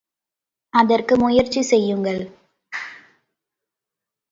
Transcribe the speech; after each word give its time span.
அதற்கு 0.73 1.17
முயற்சி 1.17 1.61
செய்யுங்கள்! 1.61 2.21